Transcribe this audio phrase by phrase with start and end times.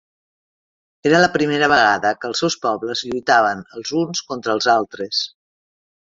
[1.09, 5.21] Era la primera vegada que els seus pobles lluitaven els uns contra els altres.